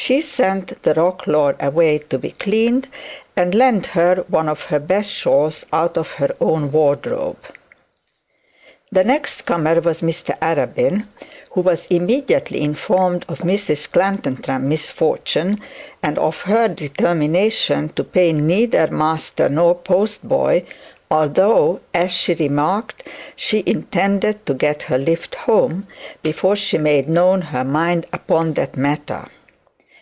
[0.00, 2.86] She sent the roquelaure away to be cleaned,
[3.36, 7.36] and lent her one of her best shawls out of her own wardrobe.
[8.92, 11.06] The next comer was Mr Arabin,
[11.50, 15.60] who was immediately informed of Mrs Clantantram's misfortune,
[16.00, 20.64] and of her determination to pay neither master nor post boy;
[21.10, 23.02] although, as she remarked,
[23.34, 25.88] she intended to get her lift home
[26.22, 29.26] before she made known her mind upon that matter.